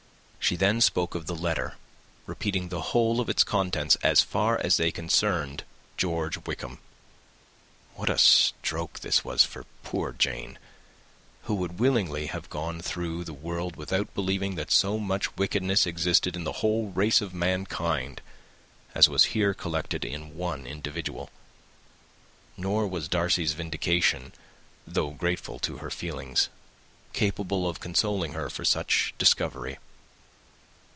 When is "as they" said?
4.59-4.91